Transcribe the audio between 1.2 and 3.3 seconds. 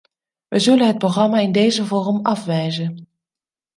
in deze vorm afwijzen.